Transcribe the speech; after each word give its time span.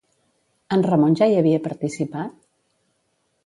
En 0.77 0.85
Ramon 0.87 1.19
ja 1.21 1.29
hi 1.33 1.37
havia 1.41 1.61
participat? 1.67 2.35